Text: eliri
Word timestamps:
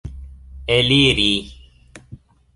eliri 0.75 1.29